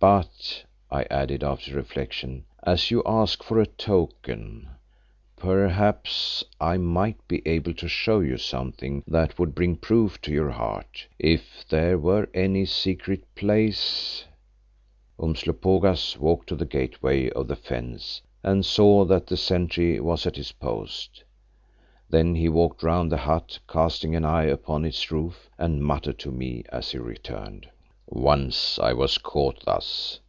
But," 0.00 0.62
I 0.90 1.04
added 1.10 1.42
after 1.42 1.74
reflection, 1.74 2.44
"as 2.62 2.90
you 2.90 3.02
ask 3.06 3.42
for 3.42 3.58
a 3.58 3.64
token, 3.64 4.68
perhaps 5.34 6.44
I 6.60 6.76
might 6.76 7.26
be 7.26 7.40
able 7.48 7.72
to 7.72 7.88
show 7.88 8.20
you 8.20 8.36
something 8.36 9.02
that 9.08 9.38
would 9.38 9.54
bring 9.54 9.76
proof 9.76 10.20
to 10.22 10.30
your 10.30 10.50
heart, 10.50 11.06
if 11.18 11.64
there 11.70 11.96
were 11.96 12.28
any 12.34 12.66
secret 12.66 13.24
place——" 13.34 14.26
Umslopogaas 15.18 16.18
walked 16.18 16.50
to 16.50 16.54
the 16.54 16.66
gateway 16.66 17.30
of 17.30 17.48
the 17.48 17.56
fence 17.56 18.20
and 18.42 18.66
saw 18.66 19.06
that 19.06 19.26
the 19.28 19.38
sentry 19.38 19.98
was 20.00 20.26
at 20.26 20.36
his 20.36 20.52
post. 20.52 21.24
Then 22.10 22.34
he 22.34 22.50
walked 22.50 22.82
round 22.82 23.10
the 23.10 23.16
hut 23.16 23.58
casting 23.66 24.14
an 24.14 24.26
eye 24.26 24.44
upon 24.50 24.84
its 24.84 25.10
roof, 25.10 25.48
and 25.56 25.82
muttered 25.82 26.18
to 26.18 26.30
me 26.30 26.64
as 26.68 26.90
he 26.90 26.98
returned. 26.98 27.70
"Once 28.06 28.78
I 28.80 28.92
was 28.92 29.16
caught 29.16 29.64
thus. 29.64 30.20